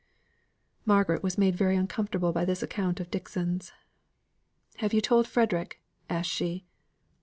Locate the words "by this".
2.31-2.63